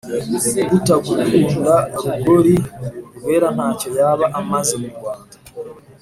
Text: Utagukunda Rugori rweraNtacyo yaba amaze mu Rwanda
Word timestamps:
Utagukunda 0.77 1.73
Rugori 2.03 2.55
rweraNtacyo 3.21 3.89
yaba 3.99 4.25
amaze 4.39 4.73
mu 4.81 4.89
Rwanda 4.95 5.35